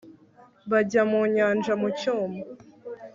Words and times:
Bajya 0.71 1.01
mu 1.11 1.21
nyanja 1.35 1.73
mu 1.81 1.89
cyuma 1.99 2.39